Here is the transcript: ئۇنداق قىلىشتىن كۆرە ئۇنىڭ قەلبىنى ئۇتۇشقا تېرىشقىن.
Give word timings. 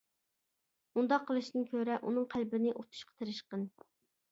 ئۇنداق 0.99 1.27
قىلىشتىن 1.27 1.67
كۆرە 1.75 1.99
ئۇنىڭ 1.99 2.27
قەلبىنى 2.33 2.75
ئۇتۇشقا 2.81 3.17
تېرىشقىن. 3.23 3.71